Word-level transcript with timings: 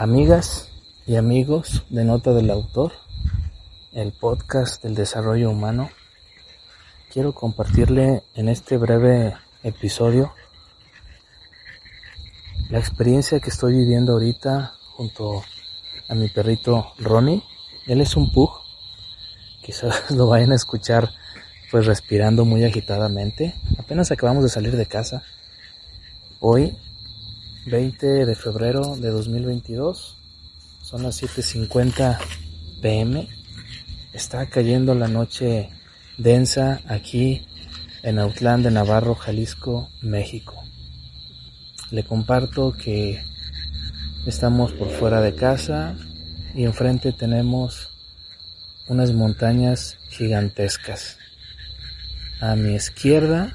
Amigas 0.00 0.70
y 1.06 1.16
amigos 1.16 1.84
de 1.90 2.06
Nota 2.06 2.32
del 2.32 2.48
Autor, 2.50 2.92
el 3.92 4.12
podcast 4.12 4.82
del 4.82 4.94
desarrollo 4.94 5.50
humano, 5.50 5.90
quiero 7.12 7.34
compartirle 7.34 8.22
en 8.34 8.48
este 8.48 8.78
breve 8.78 9.34
episodio 9.62 10.32
la 12.70 12.78
experiencia 12.78 13.40
que 13.40 13.50
estoy 13.50 13.74
viviendo 13.74 14.14
ahorita 14.14 14.72
junto 14.96 15.44
a 16.08 16.14
mi 16.14 16.28
perrito 16.28 16.94
Ronnie. 16.96 17.42
Él 17.86 18.00
es 18.00 18.16
un 18.16 18.32
pug, 18.32 18.52
quizás 19.62 20.10
lo 20.16 20.28
vayan 20.28 20.52
a 20.52 20.56
escuchar 20.56 21.10
pues 21.70 21.84
respirando 21.84 22.46
muy 22.46 22.64
agitadamente. 22.64 23.54
Apenas 23.78 24.10
acabamos 24.10 24.44
de 24.44 24.48
salir 24.48 24.78
de 24.78 24.86
casa. 24.86 25.22
Hoy 26.38 26.74
20 27.70 28.26
de 28.26 28.34
febrero 28.34 28.96
de 28.96 29.10
2022. 29.10 30.18
Son 30.82 31.04
las 31.04 31.22
7.50 31.22 32.18
pm. 32.82 33.28
Está 34.12 34.46
cayendo 34.46 34.94
la 34.96 35.06
noche 35.06 35.70
densa 36.18 36.80
aquí 36.88 37.46
en 38.02 38.18
Autlán 38.18 38.64
de 38.64 38.72
Navarro, 38.72 39.14
Jalisco, 39.14 39.88
México. 40.02 40.64
Le 41.92 42.02
comparto 42.02 42.72
que 42.72 43.22
estamos 44.26 44.72
por 44.72 44.90
fuera 44.90 45.20
de 45.20 45.36
casa 45.36 45.94
y 46.54 46.64
enfrente 46.64 47.12
tenemos 47.12 47.90
unas 48.88 49.12
montañas 49.12 49.96
gigantescas. 50.08 51.18
A 52.40 52.56
mi 52.56 52.74
izquierda 52.74 53.54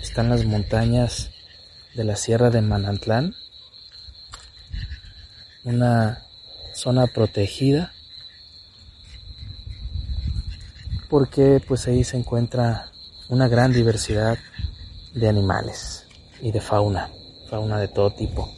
están 0.00 0.30
las 0.30 0.44
montañas 0.44 1.30
de 1.94 2.02
la 2.02 2.16
Sierra 2.16 2.50
de 2.50 2.62
Manantlán 2.62 3.36
una 5.64 6.26
zona 6.74 7.06
protegida 7.06 7.92
porque 11.12 11.62
pues 11.68 11.86
ahí 11.86 12.04
se 12.04 12.16
encuentra 12.16 12.90
una 13.28 13.46
gran 13.46 13.70
diversidad 13.72 14.38
de 15.12 15.28
animales 15.28 16.06
y 16.40 16.52
de 16.52 16.60
fauna, 16.60 17.10
fauna 17.50 17.78
de 17.78 17.88
todo 17.88 18.10
tipo. 18.14 18.50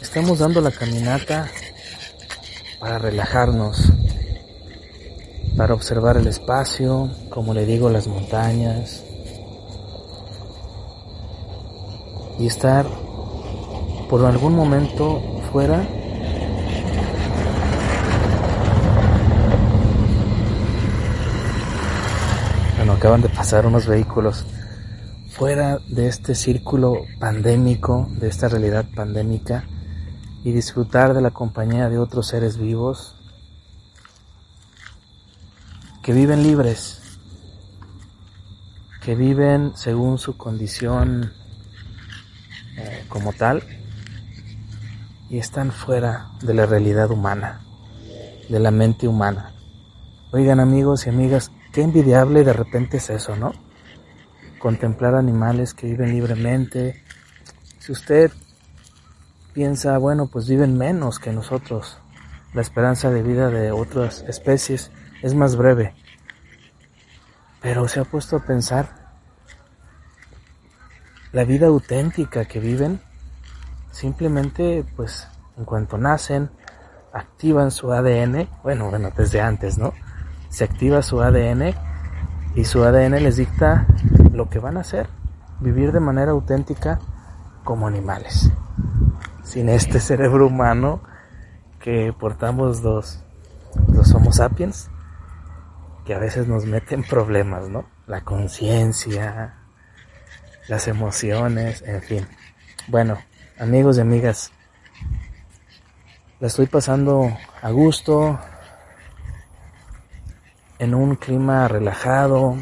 Estamos 0.00 0.38
dando 0.38 0.62
la 0.62 0.70
caminata 0.70 1.50
para 2.80 2.98
relajarnos, 2.98 3.92
para 5.58 5.74
observar 5.74 6.16
el 6.16 6.26
espacio, 6.26 7.10
como 7.28 7.52
le 7.52 7.66
digo, 7.66 7.90
las 7.90 8.06
montañas 8.06 9.04
y 12.38 12.46
estar 12.46 12.86
por 14.10 14.26
algún 14.26 14.56
momento 14.56 15.40
fuera. 15.52 15.86
Bueno 22.76 22.92
acaban 22.94 23.22
de 23.22 23.28
pasar 23.28 23.66
unos 23.66 23.86
vehículos 23.86 24.44
fuera 25.28 25.78
de 25.86 26.08
este 26.08 26.34
círculo 26.34 27.06
pandémico 27.20 28.08
de 28.18 28.26
esta 28.26 28.48
realidad 28.48 28.84
pandémica 28.96 29.64
y 30.42 30.50
disfrutar 30.50 31.14
de 31.14 31.20
la 31.20 31.30
compañía 31.30 31.88
de 31.88 31.98
otros 31.98 32.26
seres 32.26 32.58
vivos 32.58 33.14
que 36.02 36.12
viven 36.12 36.42
libres 36.42 37.00
que 39.02 39.14
viven 39.14 39.72
según 39.76 40.18
su 40.18 40.36
condición 40.36 41.32
eh, 42.76 43.04
como 43.08 43.32
tal 43.32 43.62
y 45.30 45.38
están 45.38 45.70
fuera 45.70 46.32
de 46.42 46.52
la 46.54 46.66
realidad 46.66 47.10
humana, 47.10 47.60
de 48.48 48.58
la 48.58 48.72
mente 48.72 49.06
humana. 49.06 49.54
Oigan 50.32 50.58
amigos 50.58 51.06
y 51.06 51.10
amigas, 51.10 51.52
qué 51.72 51.82
envidiable 51.82 52.42
de 52.42 52.52
repente 52.52 52.96
es 52.96 53.10
eso, 53.10 53.36
¿no? 53.36 53.52
Contemplar 54.58 55.14
animales 55.14 55.72
que 55.72 55.86
viven 55.86 56.10
libremente. 56.10 57.04
Si 57.78 57.92
usted 57.92 58.32
piensa, 59.54 59.96
bueno, 59.98 60.26
pues 60.26 60.48
viven 60.48 60.76
menos 60.76 61.20
que 61.20 61.32
nosotros, 61.32 61.98
la 62.52 62.62
esperanza 62.62 63.10
de 63.10 63.22
vida 63.22 63.50
de 63.50 63.70
otras 63.70 64.24
especies 64.26 64.90
es 65.22 65.34
más 65.34 65.54
breve. 65.54 65.94
Pero 67.62 67.86
se 67.86 68.00
ha 68.00 68.04
puesto 68.04 68.36
a 68.36 68.44
pensar 68.44 69.12
la 71.30 71.44
vida 71.44 71.68
auténtica 71.68 72.46
que 72.46 72.58
viven 72.58 73.00
simplemente 73.90 74.84
pues 74.96 75.28
en 75.56 75.64
cuanto 75.64 75.98
nacen 75.98 76.50
activan 77.12 77.70
su 77.70 77.92
ADN, 77.92 78.48
bueno, 78.62 78.90
bueno, 78.90 79.10
desde 79.16 79.40
antes, 79.40 79.78
¿no? 79.78 79.92
Se 80.48 80.64
activa 80.64 81.02
su 81.02 81.20
ADN 81.20 81.74
y 82.54 82.64
su 82.64 82.82
ADN 82.82 83.22
les 83.22 83.36
dicta 83.36 83.86
lo 84.32 84.48
que 84.48 84.58
van 84.58 84.76
a 84.76 84.80
hacer, 84.80 85.08
vivir 85.60 85.92
de 85.92 86.00
manera 86.00 86.32
auténtica 86.32 87.00
como 87.64 87.86
animales, 87.86 88.50
sin 89.42 89.68
este 89.68 90.00
cerebro 90.00 90.46
humano 90.46 91.02
que 91.80 92.12
portamos 92.18 92.82
los, 92.82 93.22
los 93.92 94.14
Homo 94.14 94.32
sapiens, 94.32 94.90
que 96.04 96.14
a 96.14 96.18
veces 96.18 96.46
nos 96.46 96.66
meten 96.66 97.02
problemas, 97.02 97.68
¿no? 97.68 97.84
La 98.06 98.22
conciencia, 98.22 99.54
las 100.68 100.88
emociones, 100.88 101.82
en 101.82 102.02
fin. 102.02 102.26
Bueno, 102.88 103.18
amigos 103.60 103.98
y 103.98 104.00
amigas. 104.00 104.52
La 106.40 106.46
estoy 106.46 106.64
pasando 106.64 107.36
a 107.60 107.70
gusto, 107.70 108.38
en 110.78 110.94
un 110.94 111.16
clima 111.16 111.68
relajado, 111.68 112.56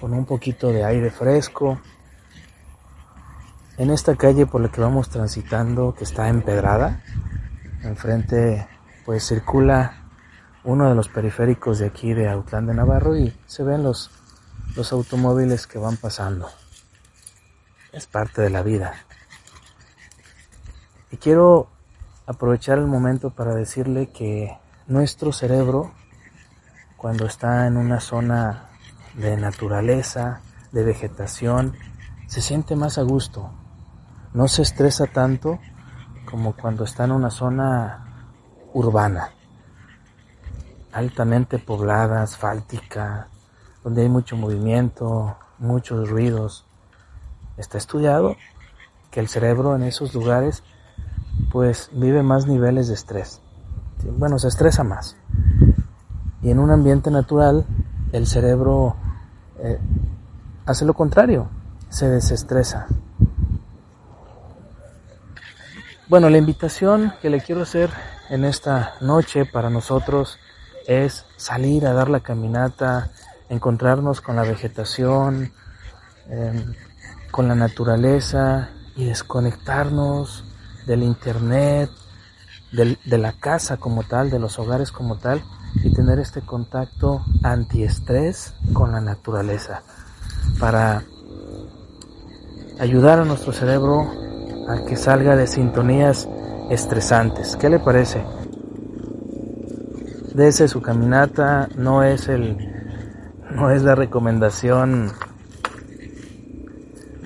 con 0.00 0.14
un 0.14 0.24
poquito 0.24 0.72
de 0.72 0.84
aire 0.84 1.10
fresco. 1.10 1.78
En 3.76 3.90
esta 3.90 4.16
calle 4.16 4.46
por 4.46 4.62
la 4.62 4.70
que 4.70 4.80
vamos 4.80 5.10
transitando, 5.10 5.94
que 5.94 6.04
está 6.04 6.30
empedrada, 6.30 7.02
enfrente 7.82 8.66
pues 9.04 9.28
circula 9.28 10.08
uno 10.64 10.88
de 10.88 10.94
los 10.94 11.08
periféricos 11.08 11.78
de 11.78 11.86
aquí 11.86 12.14
de 12.14 12.28
Autlán 12.28 12.66
de 12.66 12.74
Navarro 12.74 13.16
y 13.16 13.36
se 13.46 13.62
ven 13.64 13.82
los, 13.82 14.10
los 14.74 14.92
automóviles 14.92 15.66
que 15.66 15.78
van 15.78 15.98
pasando. 15.98 16.48
Es 17.92 18.06
parte 18.06 18.40
de 18.40 18.50
la 18.50 18.62
vida. 18.62 18.94
Y 21.10 21.16
quiero 21.16 21.68
aprovechar 22.26 22.78
el 22.78 22.86
momento 22.86 23.30
para 23.30 23.54
decirle 23.54 24.08
que 24.08 24.58
nuestro 24.86 25.32
cerebro, 25.32 25.92
cuando 26.96 27.26
está 27.26 27.66
en 27.66 27.76
una 27.76 28.00
zona 28.00 28.68
de 29.14 29.36
naturaleza, 29.36 30.42
de 30.72 30.84
vegetación, 30.84 31.74
se 32.26 32.42
siente 32.42 32.76
más 32.76 32.98
a 32.98 33.02
gusto. 33.02 33.50
No 34.34 34.48
se 34.48 34.62
estresa 34.62 35.06
tanto 35.06 35.58
como 36.30 36.54
cuando 36.54 36.84
está 36.84 37.04
en 37.04 37.12
una 37.12 37.30
zona 37.30 38.04
urbana, 38.74 39.30
altamente 40.92 41.58
poblada, 41.58 42.22
asfáltica, 42.22 43.28
donde 43.82 44.02
hay 44.02 44.10
mucho 44.10 44.36
movimiento, 44.36 45.38
muchos 45.58 46.10
ruidos. 46.10 46.66
Está 47.56 47.78
estudiado 47.78 48.36
que 49.10 49.20
el 49.20 49.28
cerebro 49.28 49.74
en 49.74 49.84
esos 49.84 50.12
lugares 50.14 50.62
pues 51.50 51.90
vive 51.92 52.22
más 52.22 52.46
niveles 52.46 52.88
de 52.88 52.94
estrés. 52.94 53.40
Bueno, 54.16 54.38
se 54.38 54.48
estresa 54.48 54.84
más. 54.84 55.16
Y 56.42 56.50
en 56.50 56.58
un 56.58 56.70
ambiente 56.70 57.10
natural, 57.10 57.66
el 58.12 58.26
cerebro 58.26 58.96
eh, 59.58 59.78
hace 60.66 60.84
lo 60.84 60.94
contrario, 60.94 61.48
se 61.88 62.08
desestresa. 62.08 62.86
Bueno, 66.08 66.30
la 66.30 66.38
invitación 66.38 67.12
que 67.20 67.28
le 67.28 67.40
quiero 67.40 67.62
hacer 67.62 67.90
en 68.30 68.44
esta 68.44 68.94
noche 69.00 69.44
para 69.44 69.68
nosotros 69.68 70.38
es 70.86 71.26
salir 71.36 71.86
a 71.86 71.92
dar 71.92 72.08
la 72.08 72.20
caminata, 72.20 73.10
encontrarnos 73.50 74.20
con 74.20 74.36
la 74.36 74.42
vegetación, 74.42 75.52
em, 76.28 76.74
con 77.30 77.46
la 77.48 77.54
naturaleza 77.54 78.70
y 78.96 79.04
desconectarnos 79.04 80.44
del 80.88 81.04
internet, 81.04 81.90
de 82.72 83.18
la 83.18 83.32
casa 83.32 83.76
como 83.76 84.02
tal, 84.02 84.30
de 84.30 84.38
los 84.38 84.58
hogares 84.58 84.90
como 84.90 85.18
tal, 85.18 85.42
y 85.84 85.92
tener 85.92 86.18
este 86.18 86.40
contacto 86.40 87.24
antiestrés 87.42 88.54
con 88.72 88.92
la 88.92 89.00
naturaleza 89.00 89.82
para 90.58 91.04
ayudar 92.80 93.20
a 93.20 93.24
nuestro 93.24 93.52
cerebro 93.52 94.10
a 94.68 94.84
que 94.86 94.96
salga 94.96 95.36
de 95.36 95.46
sintonías 95.46 96.28
estresantes. 96.70 97.56
¿Qué 97.56 97.68
le 97.68 97.78
parece? 97.78 98.24
Dese 100.34 100.68
su 100.68 100.80
caminata, 100.80 101.68
no 101.76 102.02
es 102.02 102.28
el 102.28 102.56
no 103.50 103.70
es 103.70 103.82
la 103.82 103.94
recomendación 103.94 105.10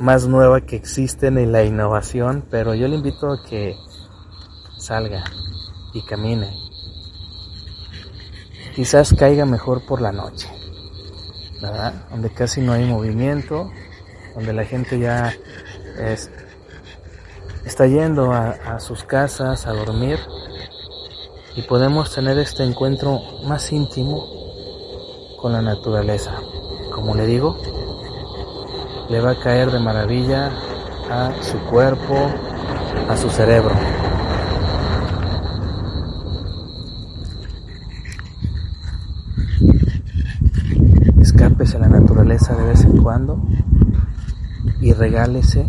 más 0.02 0.26
nueva 0.26 0.62
que 0.62 0.74
existe 0.74 1.28
en 1.28 1.52
la 1.52 1.62
innovación, 1.62 2.44
pero 2.50 2.74
yo 2.74 2.88
le 2.88 2.96
invito 2.96 3.30
a 3.30 3.40
que 3.44 3.76
salga 4.76 5.22
y 5.94 6.02
camine. 6.02 6.50
Quizás 8.74 9.14
caiga 9.14 9.46
mejor 9.46 9.86
por 9.86 10.00
la 10.00 10.10
noche, 10.10 10.48
¿verdad? 11.60 12.08
Donde 12.10 12.30
casi 12.30 12.60
no 12.60 12.72
hay 12.72 12.84
movimiento, 12.84 13.70
donde 14.34 14.52
la 14.52 14.64
gente 14.64 14.98
ya 14.98 15.32
está 17.64 17.86
yendo 17.86 18.32
a 18.32 18.80
sus 18.80 19.04
casas 19.04 19.68
a 19.68 19.72
dormir 19.72 20.18
y 21.54 21.62
podemos 21.62 22.12
tener 22.12 22.40
este 22.40 22.64
encuentro 22.64 23.20
más 23.44 23.70
íntimo 23.70 24.26
con 25.40 25.52
la 25.52 25.62
naturaleza. 25.62 26.40
Como 26.92 27.14
le 27.14 27.24
digo, 27.26 27.56
le 29.12 29.20
va 29.20 29.32
a 29.32 29.38
caer 29.38 29.70
de 29.70 29.78
maravilla 29.78 30.50
a 31.10 31.32
su 31.42 31.58
cuerpo, 31.68 32.30
a 33.10 33.14
su 33.14 33.28
cerebro. 33.28 33.74
Escápese 41.20 41.76
a 41.76 41.80
la 41.80 41.88
naturaleza 41.88 42.54
de 42.54 42.64
vez 42.64 42.84
en 42.86 43.02
cuando 43.02 43.42
y 44.80 44.94
regálese 44.94 45.66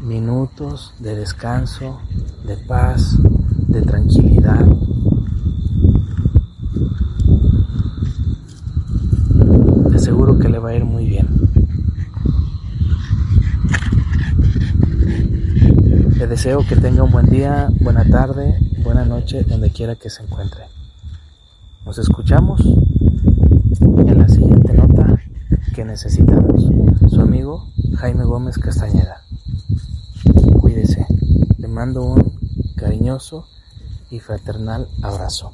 minutos 0.00 0.94
de 1.00 1.16
descanso, 1.16 2.00
de 2.46 2.56
paz, 2.58 3.18
de 3.66 3.82
tranquilidad. 3.82 4.64
Te 9.90 9.96
aseguro 9.96 10.38
que 10.38 10.48
le 10.48 10.60
va 10.60 10.70
a 10.70 10.76
ir 10.76 10.84
muy 10.84 11.08
bien. 11.08 11.59
Le 16.20 16.26
deseo 16.26 16.66
que 16.68 16.76
tenga 16.76 17.02
un 17.02 17.10
buen 17.10 17.30
día, 17.30 17.70
buena 17.80 18.04
tarde, 18.04 18.58
buena 18.84 19.06
noche, 19.06 19.42
donde 19.42 19.70
quiera 19.70 19.96
que 19.96 20.10
se 20.10 20.22
encuentre. 20.22 20.66
Nos 21.86 21.96
escuchamos 21.96 22.60
en 23.80 24.18
la 24.18 24.28
siguiente 24.28 24.74
nota 24.74 25.18
que 25.74 25.82
necesitamos. 25.82 26.68
Su 27.08 27.22
amigo 27.22 27.70
Jaime 27.96 28.24
Gómez 28.24 28.58
Castañeda. 28.58 29.22
Cuídese. 30.60 31.06
Le 31.56 31.68
mando 31.68 32.02
un 32.02 32.38
cariñoso 32.76 33.46
y 34.10 34.20
fraternal 34.20 34.88
abrazo. 35.02 35.52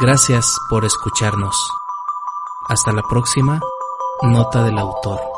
Gracias 0.00 0.56
por 0.70 0.84
escucharnos. 0.84 1.56
Hasta 2.68 2.92
la 2.92 3.02
próxima 3.02 3.60
nota 4.22 4.64
del 4.64 4.78
autor. 4.78 5.37